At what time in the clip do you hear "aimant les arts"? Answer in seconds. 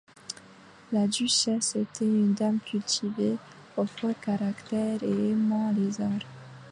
5.29-6.25